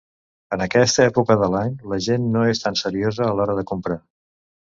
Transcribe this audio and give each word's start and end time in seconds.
En 0.55 0.61
aquesta 0.65 1.03
època 1.09 1.35
de 1.41 1.49
l'any, 1.55 1.75
la 1.91 1.99
gent 2.07 2.25
no 2.37 2.45
és 2.53 2.63
tan 2.65 2.79
seriosa 2.81 3.27
a 3.27 3.37
l'hora 3.41 3.59
de 3.61 3.67
comprar. 3.73 4.01